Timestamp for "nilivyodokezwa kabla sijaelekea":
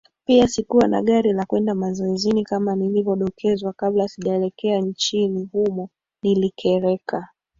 2.75-4.81